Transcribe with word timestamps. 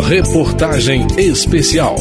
Reportagem 0.00 1.06
Especial. 1.18 1.96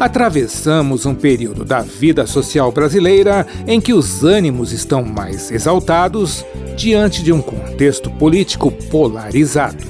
Atravessamos 0.00 1.04
um 1.04 1.14
período 1.14 1.62
da 1.62 1.82
vida 1.82 2.26
social 2.26 2.72
brasileira 2.72 3.46
em 3.66 3.80
que 3.80 3.92
os 3.92 4.24
ânimos 4.24 4.72
estão 4.72 5.04
mais 5.04 5.50
exaltados 5.50 6.44
diante 6.74 7.22
de 7.22 7.32
um 7.32 7.42
contexto 7.42 8.10
político 8.12 8.70
polarizado. 8.90 9.84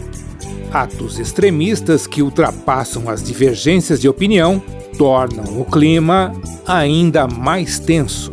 Atos 0.72 1.18
extremistas 1.18 2.08
que 2.08 2.22
ultrapassam 2.22 3.08
as 3.08 3.22
divergências 3.22 4.00
de 4.00 4.08
opinião 4.08 4.60
tornam 4.98 5.60
o 5.60 5.64
clima 5.64 6.32
ainda 6.66 7.28
mais 7.28 7.78
tenso. 7.78 8.32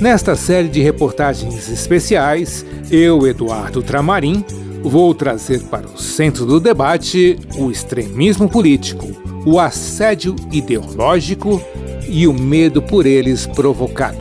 Nesta 0.00 0.34
série 0.34 0.68
de 0.68 0.82
reportagens 0.82 1.68
especiais, 1.70 2.66
eu, 2.90 3.24
Eduardo 3.26 3.82
Tramarim, 3.82 4.44
vou 4.84 5.14
trazer 5.14 5.62
para 5.64 5.86
o 5.86 5.98
centro 5.98 6.44
do 6.44 6.60
debate 6.60 7.38
o 7.56 7.70
extremismo 7.70 8.48
político, 8.48 9.08
o 9.46 9.58
assédio 9.58 10.36
ideológico 10.52 11.60
e 12.06 12.28
o 12.28 12.32
medo 12.32 12.82
por 12.82 13.06
eles 13.06 13.46
provocado. 13.46 14.18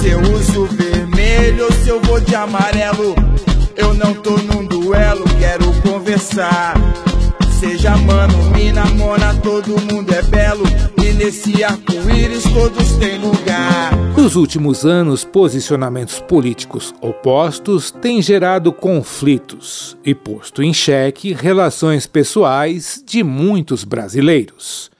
Se 0.00 0.08
eu 0.08 0.20
uso 0.20 0.66
vermelho 0.66 1.64
ou 1.64 1.72
se 1.72 1.88
eu 1.88 2.00
vou 2.02 2.20
de 2.20 2.34
amarelo, 2.34 3.14
eu 3.76 3.94
não 3.94 4.12
tô 4.14 4.36
num 4.38 4.66
duelo, 4.66 5.24
quero 5.38 5.72
conversar. 5.82 6.74
Seja 7.60 7.96
mano, 7.96 8.36
mina, 8.56 8.84
mona, 8.86 9.34
todo 9.34 9.80
mundo 9.92 10.12
é 10.12 10.20
belo. 10.22 10.64
E 11.00 11.12
nesse 11.12 11.62
arco-íris 11.62 12.42
todos 12.42 12.92
têm 12.96 13.18
lugar. 13.18 14.01
Nos 14.22 14.36
últimos 14.36 14.86
anos, 14.86 15.24
posicionamentos 15.24 16.20
políticos 16.20 16.94
opostos 17.00 17.90
têm 17.90 18.22
gerado 18.22 18.72
conflitos 18.72 19.96
e 20.04 20.14
posto 20.14 20.62
em 20.62 20.72
xeque 20.72 21.32
relações 21.32 22.06
pessoais 22.06 23.02
de 23.04 23.24
muitos 23.24 23.82
brasileiros. 23.82 24.92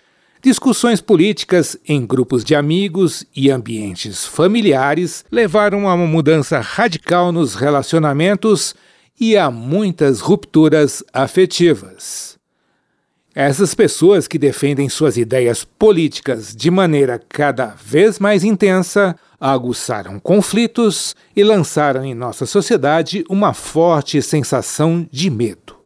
Discussões 0.43 1.01
políticas 1.01 1.77
em 1.87 2.05
grupos 2.05 2.43
de 2.43 2.57
amigos 2.57 3.25
e 3.33 3.49
ambientes 3.49 4.27
familiares 4.27 5.25
levaram 5.31 5.89
a 5.89 5.95
uma 5.95 6.07
mudança 6.09 6.59
radical 6.59 7.31
nos 7.31 7.55
relacionamentos 7.55 8.75
e 9.21 9.37
a 9.37 9.53
muitas 9.53 10.19
rupturas 10.19 11.01
afetivas. 11.13 12.42
Essas 13.35 13.75
pessoas 13.75 14.29
que 14.29 14.39
defendem 14.39 14.91
suas 14.91 15.17
ideias 15.17 15.65
políticas 15.65 16.55
de 16.55 16.71
maneira 16.71 17.19
cada 17.31 17.69
vez 17.69 18.19
mais 18.19 18.45
intensa 18.45 19.17
aguçaram 19.41 20.21
conflitos 20.21 21.17
e 21.35 21.43
lançaram 21.43 22.05
em 22.05 22.15
nossa 22.15 22.45
sociedade 22.45 23.25
uma 23.31 23.55
forte 23.55 24.21
sensação 24.21 25.09
de 25.11 25.31
medo. 25.31 25.77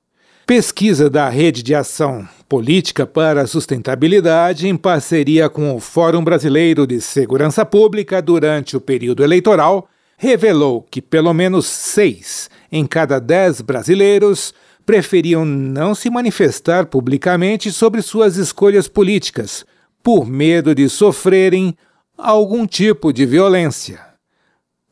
Pesquisa 0.44 1.08
da 1.08 1.28
Rede 1.28 1.62
de 1.62 1.72
Ação 1.72 2.28
Política 2.48 3.06
para 3.06 3.42
a 3.42 3.46
Sustentabilidade, 3.46 4.68
em 4.68 4.76
parceria 4.76 5.48
com 5.48 5.74
o 5.74 5.80
Fórum 5.80 6.24
Brasileiro 6.24 6.84
de 6.84 7.00
Segurança 7.00 7.64
Pública 7.64 8.20
durante 8.20 8.76
o 8.76 8.80
período 8.80 9.22
eleitoral, 9.22 9.88
revelou 10.18 10.82
que 10.82 11.00
pelo 11.00 11.32
menos 11.32 11.66
seis 11.66 12.50
em 12.70 12.86
cada 12.86 13.20
dez 13.20 13.60
brasileiros 13.60 14.52
preferiam 14.86 15.44
não 15.44 15.94
se 15.94 16.08
manifestar 16.08 16.86
publicamente 16.86 17.72
sobre 17.72 18.00
suas 18.00 18.36
escolhas 18.36 18.86
políticas, 18.86 19.66
por 20.02 20.24
medo 20.24 20.72
de 20.72 20.88
sofrerem 20.88 21.76
algum 22.16 22.64
tipo 22.64 23.12
de 23.12 23.26
violência. 23.26 24.00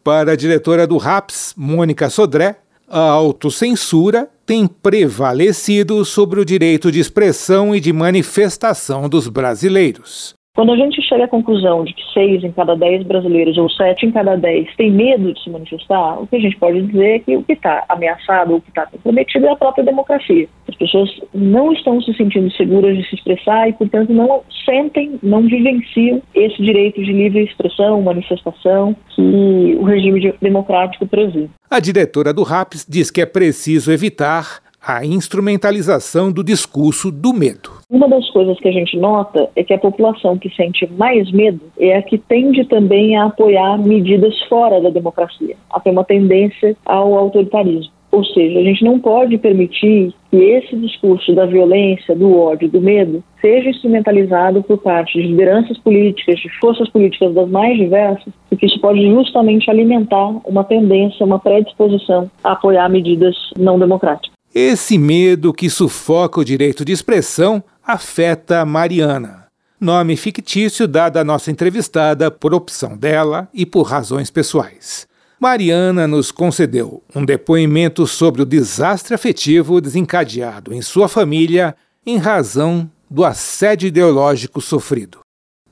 Para 0.02 0.32
a 0.32 0.36
diretora 0.36 0.86
do 0.86 0.98
RAPS, 0.98 1.54
Mônica 1.56 2.10
Sodré, 2.10 2.56
a 2.88 3.00
autocensura 3.00 4.28
tem 4.44 4.66
prevalecido 4.66 6.04
sobre 6.04 6.40
o 6.40 6.44
direito 6.44 6.92
de 6.92 7.00
expressão 7.00 7.74
e 7.74 7.80
de 7.80 7.92
manifestação 7.92 9.08
dos 9.08 9.28
brasileiros. 9.28 10.34
Quando 10.56 10.70
a 10.70 10.76
gente 10.76 11.02
chega 11.02 11.24
à 11.24 11.28
conclusão 11.28 11.82
de 11.82 11.92
que 11.92 12.02
seis 12.12 12.44
em 12.44 12.52
cada 12.52 12.76
dez 12.76 13.02
brasileiros 13.02 13.58
ou 13.58 13.68
sete 13.68 14.06
em 14.06 14.12
cada 14.12 14.36
dez 14.36 14.68
têm 14.76 14.88
medo 14.88 15.34
de 15.34 15.42
se 15.42 15.50
manifestar, 15.50 16.22
o 16.22 16.28
que 16.28 16.36
a 16.36 16.38
gente 16.38 16.56
pode 16.58 16.80
dizer 16.80 17.16
é 17.16 17.18
que 17.18 17.36
o 17.36 17.42
que 17.42 17.54
está 17.54 17.84
ameaçado 17.88 18.52
ou 18.52 18.58
o 18.58 18.60
que 18.60 18.68
está 18.68 18.86
comprometido 18.86 19.46
é 19.46 19.50
a 19.50 19.56
própria 19.56 19.82
democracia. 19.82 20.48
As 20.68 20.76
pessoas 20.76 21.10
não 21.34 21.72
estão 21.72 22.00
se 22.00 22.14
sentindo 22.14 22.52
seguras 22.52 22.96
de 22.96 23.02
se 23.08 23.16
expressar 23.16 23.68
e, 23.68 23.72
portanto, 23.72 24.12
não 24.12 24.44
sentem, 24.64 25.18
não 25.24 25.42
vivenciam 25.42 26.22
esse 26.32 26.62
direito 26.62 27.02
de 27.02 27.12
livre 27.12 27.42
expressão, 27.42 28.00
manifestação 28.00 28.94
que 29.08 29.76
o 29.80 29.82
regime 29.82 30.32
democrático 30.40 31.04
prevê. 31.04 31.48
A 31.68 31.80
diretora 31.80 32.32
do 32.32 32.44
RAPS 32.44 32.86
diz 32.88 33.10
que 33.10 33.20
é 33.20 33.26
preciso 33.26 33.90
evitar 33.90 34.62
a 34.86 35.04
instrumentalização 35.04 36.30
do 36.30 36.44
discurso 36.44 37.10
do 37.10 37.32
medo. 37.32 37.70
Uma 37.88 38.08
das 38.08 38.28
coisas 38.30 38.58
que 38.58 38.68
a 38.68 38.72
gente 38.72 38.96
nota 38.98 39.48
é 39.56 39.64
que 39.64 39.72
a 39.72 39.78
população 39.78 40.36
que 40.36 40.54
sente 40.54 40.86
mais 40.92 41.30
medo 41.32 41.60
é 41.78 41.96
a 41.96 42.02
que 42.02 42.18
tende 42.18 42.64
também 42.66 43.16
a 43.16 43.26
apoiar 43.26 43.78
medidas 43.78 44.38
fora 44.48 44.80
da 44.80 44.90
democracia, 44.90 45.56
a 45.70 45.80
ter 45.80 45.90
uma 45.90 46.04
tendência 46.04 46.76
ao 46.84 47.14
autoritarismo. 47.14 47.92
Ou 48.14 48.24
seja, 48.24 48.60
a 48.60 48.62
gente 48.62 48.84
não 48.84 49.00
pode 49.00 49.36
permitir 49.38 50.14
que 50.30 50.36
esse 50.36 50.76
discurso 50.76 51.34
da 51.34 51.46
violência, 51.46 52.14
do 52.14 52.38
ódio, 52.38 52.68
do 52.68 52.80
medo, 52.80 53.24
seja 53.40 53.70
instrumentalizado 53.70 54.62
por 54.62 54.78
parte 54.78 55.20
de 55.20 55.26
lideranças 55.26 55.76
políticas, 55.78 56.38
de 56.38 56.48
forças 56.60 56.88
políticas 56.90 57.34
das 57.34 57.48
mais 57.48 57.76
diversas, 57.76 58.32
porque 58.48 58.66
isso 58.66 58.78
pode 58.80 59.04
justamente 59.04 59.68
alimentar 59.68 60.28
uma 60.44 60.62
tendência, 60.62 61.26
uma 61.26 61.40
predisposição 61.40 62.30
a 62.44 62.52
apoiar 62.52 62.88
medidas 62.88 63.34
não 63.58 63.80
democráticas. 63.80 64.33
Esse 64.54 64.96
medo 64.96 65.52
que 65.52 65.68
sufoca 65.68 66.38
o 66.38 66.44
direito 66.44 66.84
de 66.84 66.92
expressão 66.92 67.60
afeta 67.84 68.64
Mariana, 68.64 69.48
nome 69.80 70.16
fictício 70.16 70.86
dado 70.86 71.16
à 71.16 71.24
nossa 71.24 71.50
entrevistada 71.50 72.30
por 72.30 72.54
opção 72.54 72.96
dela 72.96 73.48
e 73.52 73.66
por 73.66 73.82
razões 73.82 74.30
pessoais. 74.30 75.08
Mariana 75.40 76.06
nos 76.06 76.30
concedeu 76.30 77.02
um 77.12 77.24
depoimento 77.24 78.06
sobre 78.06 78.42
o 78.42 78.46
desastre 78.46 79.12
afetivo 79.12 79.80
desencadeado 79.80 80.72
em 80.72 80.80
sua 80.80 81.08
família 81.08 81.74
em 82.06 82.16
razão 82.16 82.88
do 83.10 83.24
assédio 83.24 83.88
ideológico 83.88 84.60
sofrido. 84.60 85.18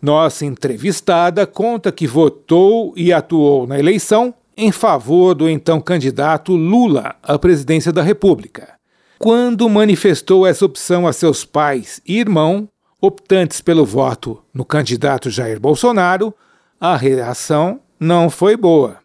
Nossa 0.02 0.44
entrevistada 0.44 1.46
conta 1.46 1.92
que 1.92 2.08
votou 2.08 2.92
e 2.96 3.12
atuou 3.12 3.64
na 3.64 3.78
eleição 3.78 4.34
em 4.62 4.70
favor 4.70 5.34
do 5.34 5.48
então 5.48 5.80
candidato 5.80 6.54
Lula 6.54 7.16
à 7.20 7.36
presidência 7.36 7.92
da 7.92 8.00
República. 8.00 8.74
Quando 9.18 9.68
manifestou 9.68 10.46
essa 10.46 10.64
opção 10.64 11.04
a 11.04 11.12
seus 11.12 11.44
pais 11.44 12.00
e 12.06 12.20
irmão, 12.20 12.68
optantes 13.00 13.60
pelo 13.60 13.84
voto 13.84 14.40
no 14.54 14.64
candidato 14.64 15.30
Jair 15.30 15.58
Bolsonaro, 15.58 16.32
a 16.80 16.96
reação 16.96 17.80
não 17.98 18.30
foi 18.30 18.56
boa. 18.56 18.98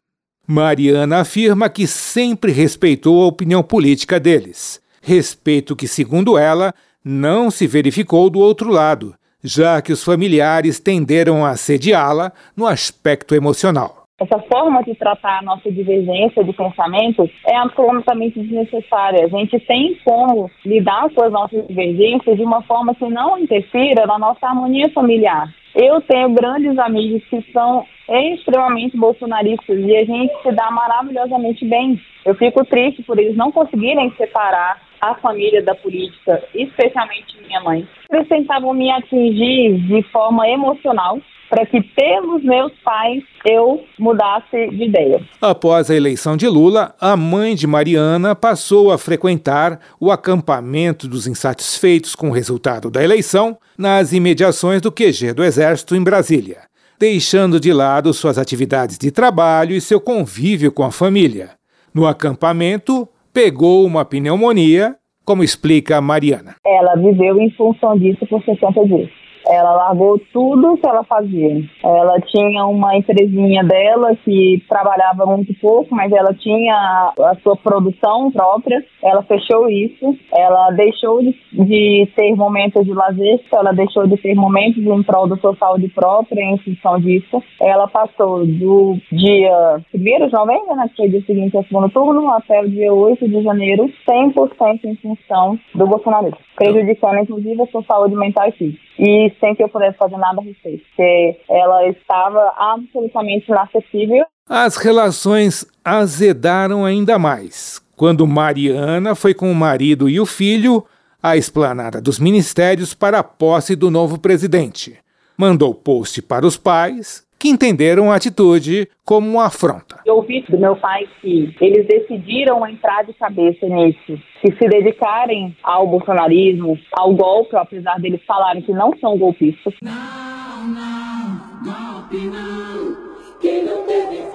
Mariana 0.45 1.21
afirma 1.21 1.69
que 1.69 1.87
sempre 1.87 2.51
respeitou 2.51 3.23
a 3.23 3.27
opinião 3.27 3.63
política 3.63 4.19
deles, 4.19 4.79
respeito 5.01 5.75
que, 5.75 5.87
segundo 5.87 6.37
ela, 6.37 6.71
não 7.03 7.49
se 7.49 7.65
verificou 7.65 8.29
do 8.29 8.39
outro 8.39 8.69
lado, 8.69 9.15
já 9.43 9.81
que 9.81 9.91
os 9.91 10.03
familiares 10.03 10.79
tenderam 10.79 11.43
a 11.43 11.49
assediá-la 11.49 12.31
no 12.55 12.67
aspecto 12.67 13.33
emocional. 13.33 13.96
Essa 14.19 14.39
forma 14.51 14.81
de 14.81 14.95
tratar 14.95 15.37
a 15.37 15.41
nossa 15.43 15.71
divergência 15.71 16.43
de 16.43 16.51
pensamento 16.51 17.29
é 17.45 17.55
absolutamente 17.55 18.39
desnecessária. 18.39 19.23
A 19.23 19.27
gente 19.27 19.59
tem 19.59 19.95
como 20.03 20.49
lidar 20.65 21.07
com 21.13 21.23
as 21.23 21.31
nossas 21.31 21.67
divergências 21.67 22.35
de 22.35 22.41
uma 22.41 22.63
forma 22.63 22.95
que 22.95 23.07
não 23.07 23.37
interfira 23.37 24.07
na 24.07 24.17
nossa 24.17 24.47
harmonia 24.47 24.89
familiar. 24.89 25.53
Eu 25.75 26.01
tenho 26.01 26.33
grandes 26.33 26.79
amigos 26.79 27.23
que 27.25 27.43
são 27.53 27.85
extremamente 28.09 28.97
bolsonaristas 28.97 29.77
e 29.77 29.95
a 29.95 30.03
gente 30.03 30.33
se 30.41 30.51
dá 30.51 30.71
maravilhosamente 30.71 31.63
bem. 31.63 32.01
Eu 32.25 32.33
fico 32.33 32.65
triste 32.65 33.03
por 33.03 33.19
eles 33.19 33.37
não 33.37 33.51
conseguirem 33.51 34.11
separar 34.17 34.81
a 34.99 35.13
família 35.13 35.61
da 35.61 35.75
política, 35.75 36.43
especialmente 36.55 37.37
minha 37.45 37.61
mãe. 37.61 37.87
Eles 38.11 38.27
tentavam 38.27 38.73
me 38.73 38.89
atingir 38.89 39.77
de 39.77 40.01
forma 40.11 40.49
emocional 40.49 41.19
para 41.49 41.65
que 41.65 41.81
pelos 41.81 42.43
meus 42.43 42.71
pais 42.83 43.23
eu 43.45 43.83
mudasse 43.97 44.67
de 44.69 44.83
ideia. 44.83 45.21
Após 45.41 45.89
a 45.89 45.95
eleição 45.95 46.35
de 46.35 46.47
Lula, 46.47 46.93
a 46.99 47.15
mãe 47.15 47.55
de 47.55 47.65
Mariana 47.65 48.35
passou 48.35 48.91
a 48.91 48.97
frequentar 48.97 49.79
o 49.99 50.11
acampamento 50.11 51.07
dos 51.07 51.27
insatisfeitos 51.27 52.15
com 52.15 52.29
o 52.29 52.33
resultado 52.33 52.89
da 52.89 53.03
eleição 53.03 53.57
nas 53.77 54.13
imediações 54.13 54.81
do 54.81 54.91
QG 54.91 55.33
do 55.33 55.43
Exército 55.43 55.95
em 55.95 56.03
Brasília, 56.03 56.61
deixando 56.99 57.59
de 57.59 57.71
lado 57.71 58.13
suas 58.13 58.37
atividades 58.37 58.97
de 58.97 59.11
trabalho 59.11 59.75
e 59.75 59.81
seu 59.81 60.01
convívio 60.01 60.71
com 60.71 60.83
a 60.83 60.91
família. 60.91 61.51
No 61.93 62.05
acampamento, 62.05 63.07
pegou 63.33 63.85
uma 63.85 64.03
pneumonia, 64.03 64.95
como 65.23 65.43
explica 65.43 65.97
a 65.97 66.01
Mariana. 66.01 66.55
Ela 66.65 66.95
viveu 66.95 67.39
em 67.39 67.51
função 67.51 67.97
disso 67.97 68.25
por 68.27 68.43
60 68.43 68.85
dias 68.85 69.26
Ela 69.49 69.73
largou 69.73 70.19
tudo 70.33 70.77
que 70.77 70.87
ela 70.87 71.03
fazia. 71.03 71.63
Ela 71.83 72.19
tinha 72.21 72.65
uma 72.65 72.95
empresinha 72.95 73.63
dela 73.63 74.15
que 74.23 74.63
trabalhava 74.69 75.25
muito 75.25 75.53
pouco, 75.59 75.93
mas 75.95 76.11
ela 76.11 76.33
tinha 76.33 77.13
a 77.19 77.35
sua 77.41 77.55
produção 77.55 78.31
própria. 78.31 78.83
Ela 79.03 79.23
fechou 79.23 79.69
isso. 79.69 80.17
Ela 80.33 80.71
deixou 80.71 81.21
de, 81.21 81.35
de 81.51 82.07
ter 82.15 82.35
momentos 82.35 82.85
de 82.85 82.93
lazer, 82.93 83.39
ela 83.51 83.71
deixou 83.71 84.07
de 84.07 84.17
ter 84.17 84.35
momentos 84.35 84.83
em 84.83 85.03
prol 85.03 85.27
da 85.27 85.37
sua 85.37 85.55
saúde 85.55 85.87
própria 85.89 86.41
em 86.43 86.57
função 86.57 86.99
disso. 86.99 87.41
Ela 87.61 87.87
passou 87.87 88.45
do 88.45 88.97
dia 89.11 89.81
1 89.93 90.27
de 90.27 90.33
novembro, 90.33 90.75
né, 90.75 90.87
que 90.89 90.95
foi 90.95 91.07
o 91.07 91.09
dia 91.09 91.23
seguinte 91.25 91.57
ao 91.57 91.63
segundo 91.63 91.89
turno, 91.89 92.29
até 92.31 92.61
o 92.61 92.69
dia 92.69 92.93
8 92.93 93.27
de 93.27 93.41
janeiro, 93.41 93.91
100% 94.07 94.79
em 94.85 94.95
função 94.95 95.59
do 95.73 95.87
bolsonarismo, 95.87 96.37
prejudicando 96.55 97.19
inclusive 97.19 97.61
a 97.61 97.67
sua 97.67 97.83
saúde 97.83 98.15
mental 98.15 98.47
e 98.47 98.51
física. 98.51 98.87
E 98.99 99.31
sem 99.39 99.55
que 99.55 99.63
eu 99.63 99.69
pudesse 99.69 99.97
fazer 99.97 100.17
nada 100.17 100.41
a 100.41 100.43
respeito, 100.43 100.83
porque 100.87 101.39
ela 101.49 101.87
estava 101.87 102.53
absolutamente 102.57 103.49
inacessível. 103.49 104.25
As 104.49 104.77
relações 104.77 105.65
azedaram 105.83 106.85
ainda 106.85 107.19
mais 107.19 107.81
quando 107.95 108.27
Mariana 108.27 109.15
foi 109.15 109.33
com 109.33 109.51
o 109.51 109.55
marido 109.55 110.07
e 110.07 110.19
o 110.19 110.25
filho 110.25 110.85
à 111.21 111.35
esplanada 111.35 111.99
dos 111.99 112.19
ministérios 112.19 112.93
para 112.93 113.19
a 113.19 113.23
posse 113.23 113.75
do 113.75 113.91
novo 113.91 114.19
presidente. 114.19 114.97
Mandou 115.37 115.73
post 115.73 116.21
para 116.21 116.45
os 116.45 116.55
pais, 116.55 117.26
que 117.39 117.49
entenderam 117.49 118.11
a 118.11 118.15
atitude 118.15 118.87
como 119.05 119.29
uma 119.29 119.45
afronta. 119.45 119.99
Eu 120.05 120.15
ouvi 120.17 120.43
do 120.49 120.57
meu 120.57 120.75
pai 120.75 121.07
que 121.21 121.55
eles 121.61 121.87
decidiram 121.87 122.67
entrar 122.67 123.03
de 123.03 123.13
cabeça 123.13 123.65
nisso, 123.67 124.19
que 124.41 124.51
se 124.57 124.67
dedicarem 124.67 125.55
ao 125.63 125.87
bolsonarismo, 125.87 126.77
ao 126.93 127.13
golpe, 127.13 127.55
apesar 127.55 127.99
deles 127.99 128.21
falarem 128.25 128.61
que 128.61 128.73
não 128.73 128.91
são 128.99 129.17
golpistas. 129.17 129.73
Não, 129.81 130.67
não, 130.67 131.63
golpe 131.63 132.17
não. 132.17 133.07
Quem 133.39 133.63
não 133.63 133.85
teve 133.85 134.26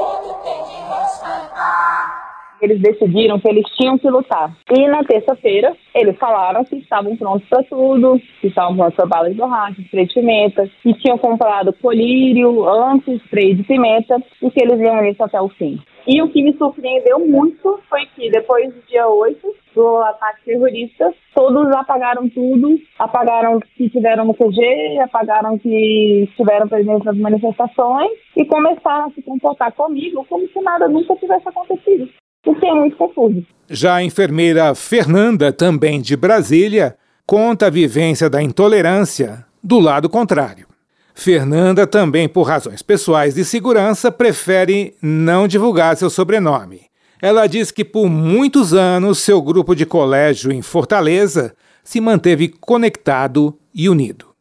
eles 2.62 2.80
decidiram 2.80 3.40
que 3.40 3.48
eles 3.48 3.64
tinham 3.76 3.98
que 3.98 4.08
lutar. 4.08 4.56
E 4.70 4.88
na 4.88 5.02
terça-feira, 5.04 5.76
eles 5.94 6.16
falaram 6.16 6.64
que 6.64 6.76
estavam 6.76 7.16
prontos 7.16 7.48
para 7.48 7.62
tudo, 7.64 8.20
que 8.40 8.46
estavam 8.46 8.76
prontos 8.76 8.94
para 8.94 9.06
bala 9.06 9.30
de 9.30 9.36
borracha, 9.36 9.82
spray 9.82 10.06
de 10.06 10.14
pimenta, 10.14 10.70
que 10.82 10.94
tinham 10.94 11.18
comprado 11.18 11.72
colírio, 11.74 12.68
antes 12.68 13.20
spray 13.24 13.54
de 13.54 13.64
pimenta 13.64 14.22
e 14.40 14.50
que 14.50 14.62
eles 14.62 14.80
iam 14.80 15.02
nisso 15.02 15.22
até 15.22 15.40
o 15.40 15.48
fim. 15.48 15.80
E 16.06 16.20
o 16.20 16.28
que 16.28 16.42
me 16.42 16.52
surpreendeu 16.54 17.20
muito 17.20 17.78
foi 17.88 18.06
que 18.16 18.28
depois 18.28 18.74
do 18.74 18.80
dia 18.88 19.06
8 19.06 19.54
do 19.74 19.98
ataque 19.98 20.44
terrorista, 20.44 21.14
todos 21.32 21.70
apagaram 21.76 22.28
tudo, 22.28 22.76
apagaram 22.98 23.60
que 23.60 23.84
estiveram 23.84 24.24
no 24.24 24.34
QG, 24.34 24.98
apagaram 25.00 25.58
que 25.58 26.24
estiveram 26.28 26.66
presentes 26.66 27.04
nas 27.04 27.16
manifestações 27.16 28.10
e 28.36 28.44
começaram 28.44 29.06
a 29.06 29.10
se 29.10 29.22
comportar 29.22 29.72
comigo 29.72 30.26
como 30.28 30.46
se 30.48 30.60
nada 30.60 30.88
nunca 30.88 31.14
tivesse 31.16 31.48
acontecido 31.48 32.08
o 32.46 32.54
que 32.54 32.66
é 32.66 32.74
muito 32.74 32.96
confuso. 32.96 33.44
Já 33.70 33.96
a 33.96 34.04
enfermeira 34.04 34.74
Fernanda, 34.74 35.52
também 35.52 36.00
de 36.00 36.16
Brasília, 36.16 36.96
conta 37.26 37.66
a 37.66 37.70
vivência 37.70 38.28
da 38.28 38.42
intolerância 38.42 39.44
do 39.62 39.78
lado 39.78 40.08
contrário. 40.08 40.66
Fernanda, 41.14 41.86
também 41.86 42.28
por 42.28 42.42
razões 42.42 42.82
pessoais 42.82 43.34
de 43.34 43.44
segurança, 43.44 44.10
prefere 44.10 44.94
não 45.00 45.46
divulgar 45.46 45.96
seu 45.96 46.10
sobrenome. 46.10 46.82
Ela 47.20 47.46
diz 47.46 47.70
que 47.70 47.84
por 47.84 48.08
muitos 48.08 48.74
anos 48.74 49.18
seu 49.18 49.40
grupo 49.40 49.74
de 49.76 49.86
colégio 49.86 50.50
em 50.50 50.62
Fortaleza 50.62 51.54
se 51.84 52.00
manteve 52.00 52.48
conectado 52.48 53.56
e 53.74 53.88
unido. 53.88 54.32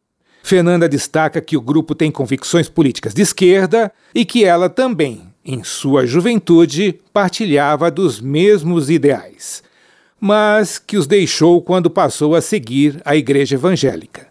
Fernanda 0.42 0.88
destaca 0.88 1.40
que 1.40 1.56
o 1.56 1.60
grupo 1.60 1.94
tem 1.94 2.10
convicções 2.10 2.68
políticas 2.68 3.14
de 3.14 3.22
esquerda 3.22 3.92
e 4.12 4.24
que 4.24 4.44
ela 4.44 4.68
também 4.68 5.31
em 5.44 5.64
sua 5.64 6.06
juventude, 6.06 7.00
partilhava 7.12 7.90
dos 7.90 8.20
mesmos 8.20 8.90
ideais, 8.90 9.62
mas 10.20 10.78
que 10.78 10.96
os 10.96 11.06
deixou 11.06 11.60
quando 11.60 11.90
passou 11.90 12.34
a 12.34 12.40
seguir 12.40 13.00
a 13.04 13.16
Igreja 13.16 13.56
Evangélica. 13.56 14.28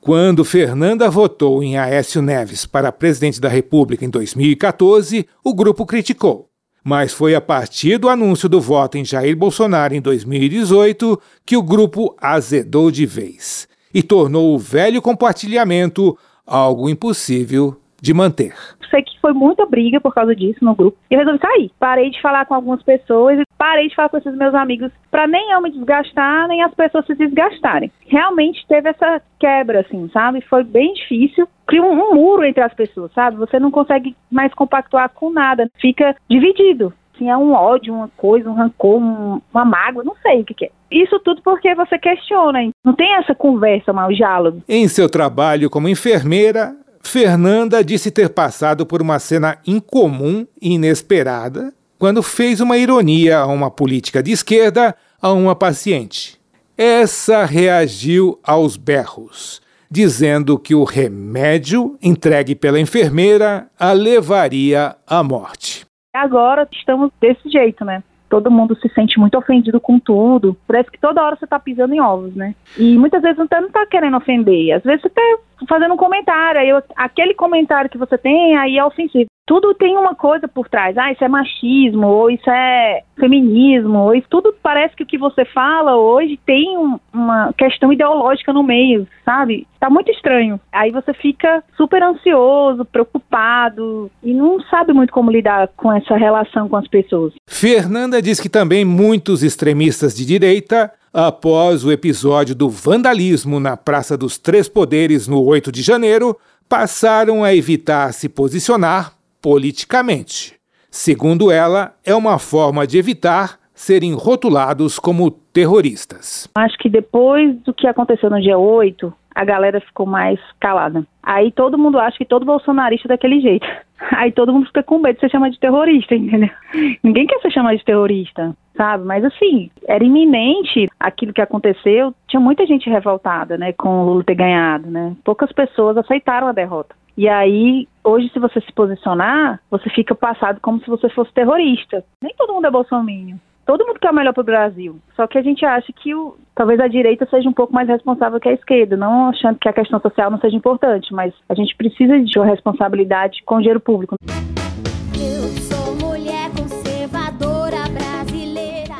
Quando 0.00 0.44
Fernanda 0.44 1.10
votou 1.10 1.62
em 1.62 1.76
Aécio 1.76 2.22
Neves 2.22 2.64
para 2.64 2.90
presidente 2.90 3.40
da 3.40 3.48
República 3.48 4.04
em 4.04 4.08
2014, 4.08 5.26
o 5.44 5.54
grupo 5.54 5.84
criticou. 5.84 6.48
Mas 6.82 7.12
foi 7.12 7.34
a 7.34 7.40
partir 7.40 7.98
do 7.98 8.08
anúncio 8.08 8.48
do 8.48 8.60
voto 8.60 8.96
em 8.96 9.04
Jair 9.04 9.36
Bolsonaro 9.36 9.94
em 9.94 10.00
2018 10.00 11.20
que 11.44 11.56
o 11.56 11.62
grupo 11.62 12.16
azedou 12.18 12.90
de 12.90 13.04
vez 13.04 13.68
e 13.92 14.02
tornou 14.02 14.54
o 14.54 14.58
velho 14.58 15.02
compartilhamento 15.02 16.16
algo 16.46 16.88
impossível 16.88 17.79
de 18.00 18.14
manter. 18.14 18.54
Sei 18.90 19.02
que 19.02 19.18
foi 19.20 19.32
muita 19.32 19.66
briga 19.66 20.00
por 20.00 20.12
causa 20.12 20.34
disso 20.34 20.64
no 20.64 20.74
grupo 20.74 20.98
e 21.10 21.16
resolvi 21.16 21.38
sair. 21.38 21.70
Parei 21.78 22.10
de 22.10 22.20
falar 22.20 22.44
com 22.46 22.54
algumas 22.54 22.82
pessoas 22.82 23.38
e 23.38 23.44
parei 23.56 23.88
de 23.88 23.94
falar 23.94 24.08
com 24.08 24.16
esses 24.16 24.34
meus 24.34 24.54
amigos 24.54 24.90
para 25.10 25.26
nem 25.26 25.52
eu 25.52 25.60
me 25.60 25.70
desgastar, 25.70 26.48
nem 26.48 26.62
as 26.62 26.74
pessoas 26.74 27.06
se 27.06 27.14
desgastarem. 27.14 27.90
Realmente 28.06 28.66
teve 28.66 28.88
essa 28.88 29.22
quebra, 29.38 29.80
assim, 29.80 30.08
sabe? 30.12 30.40
Foi 30.42 30.64
bem 30.64 30.92
difícil. 30.94 31.48
Cria 31.66 31.82
um, 31.82 31.92
um 31.92 32.14
muro 32.14 32.44
entre 32.44 32.62
as 32.62 32.74
pessoas, 32.74 33.12
sabe? 33.12 33.36
Você 33.36 33.60
não 33.60 33.70
consegue 33.70 34.16
mais 34.30 34.52
compactuar 34.54 35.10
com 35.10 35.30
nada. 35.30 35.70
Fica 35.80 36.16
dividido 36.28 36.92
assim, 37.20 37.28
é 37.28 37.36
um 37.36 37.52
ódio, 37.52 37.94
uma 37.94 38.08
coisa, 38.16 38.48
um 38.48 38.54
rancor, 38.54 38.98
um, 38.98 39.40
uma 39.52 39.64
mágoa, 39.64 40.02
não 40.02 40.16
sei 40.22 40.40
o 40.40 40.44
que, 40.44 40.54
que, 40.54 40.64
é. 40.64 40.70
Isso 40.90 41.20
tudo 41.20 41.42
porque 41.42 41.74
você 41.74 41.98
questiona, 41.98 42.62
hein? 42.62 42.72
não 42.84 42.94
tem 42.94 43.14
essa 43.16 43.34
conversa, 43.34 43.92
mal 43.92 44.10
diálogo. 44.10 44.62
Em 44.68 44.88
seu 44.88 45.08
trabalho 45.08 45.70
como 45.70 45.88
enfermeira, 45.88 46.74
Fernanda 47.02 47.82
disse 47.82 48.10
ter 48.10 48.28
passado 48.30 48.86
por 48.86 49.02
uma 49.02 49.18
cena 49.18 49.58
incomum 49.66 50.46
e 50.60 50.74
inesperada 50.74 51.72
quando 51.98 52.22
fez 52.22 52.60
uma 52.60 52.76
ironia 52.76 53.38
a 53.38 53.46
uma 53.46 53.70
política 53.70 54.22
de 54.22 54.32
esquerda 54.32 54.94
a 55.20 55.32
uma 55.32 55.54
paciente. 55.54 56.40
Essa 56.76 57.44
reagiu 57.44 58.38
aos 58.42 58.76
berros, 58.76 59.60
dizendo 59.90 60.58
que 60.58 60.74
o 60.74 60.84
remédio 60.84 61.98
entregue 62.02 62.54
pela 62.54 62.80
enfermeira 62.80 63.68
a 63.78 63.92
levaria 63.92 64.96
à 65.06 65.22
morte. 65.22 65.84
Agora 66.14 66.66
estamos 66.72 67.10
desse 67.20 67.50
jeito, 67.50 67.84
né? 67.84 68.02
Todo 68.30 68.50
mundo 68.50 68.76
se 68.76 68.88
sente 68.90 69.18
muito 69.18 69.36
ofendido 69.36 69.80
com 69.80 69.98
tudo. 69.98 70.56
Parece 70.66 70.90
que 70.90 70.98
toda 70.98 71.22
hora 71.22 71.36
você 71.36 71.46
tá 71.46 71.58
pisando 71.58 71.92
em 71.92 72.00
ovos, 72.00 72.34
né? 72.34 72.54
E 72.78 72.96
muitas 72.96 73.20
vezes 73.20 73.36
você 73.36 73.60
não 73.60 73.70
tá 73.70 73.84
querendo 73.84 74.16
ofender. 74.16 74.72
Às 74.72 74.84
vezes 74.84 75.02
você 75.02 75.10
tá 75.10 75.22
fazendo 75.68 75.92
um 75.92 75.96
comentário, 75.96 76.60
aí 76.60 76.82
aquele 76.96 77.34
comentário 77.34 77.90
que 77.90 77.98
você 77.98 78.16
tem 78.16 78.56
aí 78.56 78.78
é 78.78 78.84
ofensivo. 78.84 79.29
Tudo 79.50 79.74
tem 79.74 79.96
uma 79.96 80.14
coisa 80.14 80.46
por 80.46 80.68
trás. 80.68 80.96
Ah, 80.96 81.10
isso 81.10 81.24
é 81.24 81.28
machismo, 81.28 82.06
ou 82.06 82.30
isso 82.30 82.48
é 82.48 83.02
feminismo, 83.18 83.98
ou 83.98 84.14
isso 84.14 84.28
tudo 84.30 84.54
parece 84.62 84.94
que 84.94 85.02
o 85.02 85.06
que 85.06 85.18
você 85.18 85.44
fala 85.44 85.96
hoje 85.96 86.38
tem 86.46 86.78
um, 86.78 87.00
uma 87.12 87.52
questão 87.54 87.92
ideológica 87.92 88.52
no 88.52 88.62
meio, 88.62 89.08
sabe? 89.24 89.66
Tá 89.80 89.90
muito 89.90 90.08
estranho. 90.12 90.60
Aí 90.70 90.92
você 90.92 91.12
fica 91.14 91.64
super 91.76 92.00
ansioso, 92.00 92.84
preocupado 92.84 94.08
e 94.22 94.32
não 94.32 94.60
sabe 94.70 94.92
muito 94.92 95.12
como 95.12 95.32
lidar 95.32 95.68
com 95.76 95.92
essa 95.92 96.16
relação 96.16 96.68
com 96.68 96.76
as 96.76 96.86
pessoas. 96.86 97.34
Fernanda 97.48 98.22
diz 98.22 98.38
que 98.38 98.48
também 98.48 98.84
muitos 98.84 99.42
extremistas 99.42 100.14
de 100.14 100.24
direita 100.24 100.92
após 101.12 101.84
o 101.84 101.90
episódio 101.90 102.54
do 102.54 102.70
vandalismo 102.70 103.58
na 103.58 103.76
Praça 103.76 104.16
dos 104.16 104.38
Três 104.38 104.68
Poderes 104.68 105.26
no 105.26 105.44
8 105.44 105.72
de 105.72 105.82
janeiro, 105.82 106.38
passaram 106.68 107.42
a 107.42 107.52
evitar 107.52 108.14
se 108.14 108.28
posicionar 108.28 109.18
politicamente. 109.40 110.54
Segundo 110.90 111.50
ela, 111.50 111.94
é 112.04 112.14
uma 112.14 112.38
forma 112.38 112.86
de 112.86 112.98
evitar 112.98 113.58
serem 113.72 114.12
rotulados 114.12 114.98
como 114.98 115.30
terroristas. 115.30 116.48
Acho 116.54 116.76
que 116.78 116.88
depois 116.88 117.56
do 117.62 117.72
que 117.72 117.86
aconteceu 117.86 118.28
no 118.28 118.40
dia 118.40 118.58
8, 118.58 119.12
a 119.34 119.44
galera 119.44 119.80
ficou 119.80 120.04
mais 120.04 120.38
calada. 120.60 121.04
Aí 121.22 121.50
todo 121.50 121.78
mundo 121.78 121.98
acha 121.98 122.18
que 122.18 122.24
todo 122.24 122.44
bolsonarista 122.44 123.06
é 123.06 123.10
daquele 123.10 123.40
jeito. 123.40 123.66
Aí 124.16 124.32
todo 124.32 124.52
mundo 124.52 124.66
fica 124.66 124.82
com 124.82 124.98
medo 124.98 125.14
de 125.14 125.20
ser 125.20 125.30
chamado 125.30 125.52
de 125.52 125.60
terrorista, 125.60 126.14
entendeu? 126.14 126.50
Ninguém 127.02 127.26
quer 127.26 127.40
ser 127.40 127.50
chamado 127.52 127.76
de 127.76 127.84
terrorista, 127.84 128.54
sabe? 128.76 129.04
Mas 129.04 129.24
assim, 129.24 129.70
era 129.86 130.04
iminente 130.04 130.88
aquilo 130.98 131.32
que 131.32 131.40
aconteceu. 131.40 132.14
Tinha 132.28 132.40
muita 132.40 132.66
gente 132.66 132.90
revoltada, 132.90 133.56
né, 133.56 133.72
com 133.72 133.88
o 133.88 134.04
Lula 134.04 134.24
ter 134.24 134.34
ganhado, 134.34 134.90
né? 134.90 135.14
Poucas 135.24 135.52
pessoas 135.52 135.96
aceitaram 135.96 136.48
a 136.48 136.52
derrota. 136.52 136.94
E 137.20 137.28
aí, 137.28 137.86
hoje, 138.02 138.30
se 138.32 138.38
você 138.38 138.62
se 138.62 138.72
posicionar, 138.72 139.60
você 139.70 139.90
fica 139.90 140.14
passado 140.14 140.58
como 140.58 140.80
se 140.80 140.88
você 140.88 141.06
fosse 141.10 141.30
terrorista. 141.34 142.02
Nem 142.22 142.34
todo 142.34 142.54
mundo 142.54 142.66
é 142.66 142.70
bolsominion. 142.70 143.36
Todo 143.66 143.86
mundo 143.86 144.00
quer 144.00 144.10
o 144.10 144.14
melhor 144.14 144.32
para 144.32 144.40
o 144.40 144.44
Brasil. 144.44 144.98
Só 145.14 145.26
que 145.26 145.36
a 145.36 145.42
gente 145.42 145.62
acha 145.66 145.92
que 145.92 146.14
o, 146.14 146.38
talvez 146.54 146.80
a 146.80 146.88
direita 146.88 147.28
seja 147.28 147.46
um 147.46 147.52
pouco 147.52 147.74
mais 147.74 147.86
responsável 147.86 148.40
que 148.40 148.48
a 148.48 148.54
esquerda, 148.54 148.96
não 148.96 149.28
achando 149.28 149.58
que 149.58 149.68
a 149.68 149.72
questão 149.74 150.00
social 150.00 150.30
não 150.30 150.40
seja 150.40 150.56
importante, 150.56 151.12
mas 151.12 151.34
a 151.46 151.54
gente 151.54 151.76
precisa 151.76 152.18
de 152.18 152.38
uma 152.38 152.46
responsabilidade 152.46 153.42
com 153.44 153.56
o 153.56 153.58
dinheiro 153.58 153.80
público. 153.80 154.14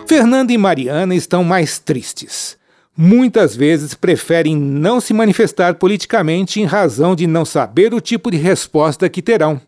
Fernanda 0.07 0.53
e 0.53 0.59
Mariana 0.59 1.15
estão 1.15 1.43
mais 1.43 1.79
tristes. 1.79 2.60
Muitas 2.97 3.57
vezes 3.57 3.95
preferem 3.95 4.57
não 4.57 5.01
se 5.01 5.13
manifestar 5.15 5.75
politicamente 5.75 6.61
em 6.61 6.65
razão 6.65 7.15
de 7.15 7.27
não 7.27 7.45
saber 7.45 7.95
o 7.95 8.01
tipo 8.01 8.31
de 8.31 8.37
resposta 8.37 9.09
que 9.09 9.23
terão. 9.23 9.61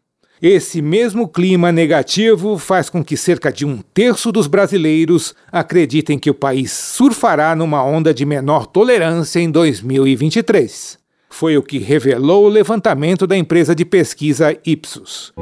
Esse 0.43 0.83
mesmo 0.83 1.29
clima 1.29 1.71
negativo 1.71 2.59
faz 2.59 2.91
com 2.91 3.05
que 3.05 3.17
cerca 3.17 3.53
de 3.53 3.65
um 3.65 3.79
terço 3.95 4.33
dos 4.33 4.49
brasileiros 4.49 5.37
acreditem 5.53 6.19
que 6.19 6.29
o 6.29 6.35
país 6.35 6.73
surfará 6.73 7.55
numa 7.55 7.85
onda 7.85 8.13
de 8.13 8.27
menor 8.27 8.67
tolerância 8.67 9.39
em 9.39 9.49
2023. 9.49 10.99
Foi 11.31 11.57
o 11.57 11.63
que 11.63 11.79
revelou 11.79 12.45
o 12.45 12.49
levantamento 12.49 13.25
da 13.25 13.37
empresa 13.37 13.73
de 13.73 13.85
pesquisa 13.85 14.59
Ipsos. 14.67 15.33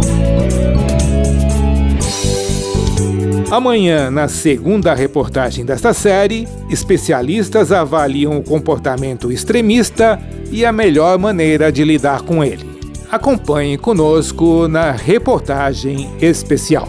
Amanhã, 3.50 4.12
na 4.12 4.28
segunda 4.28 4.94
reportagem 4.94 5.64
desta 5.64 5.92
série, 5.92 6.46
especialistas 6.70 7.72
avaliam 7.72 8.38
o 8.38 8.44
comportamento 8.44 9.32
extremista 9.32 10.20
e 10.52 10.64
a 10.64 10.70
melhor 10.70 11.18
maneira 11.18 11.72
de 11.72 11.82
lidar 11.82 12.22
com 12.22 12.44
ele. 12.44 12.64
Acompanhe 13.10 13.76
conosco 13.76 14.68
na 14.68 14.92
reportagem 14.92 16.08
especial. 16.22 16.88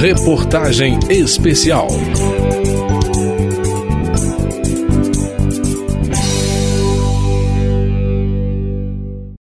Reportagem 0.00 0.98
especial. 1.10 1.88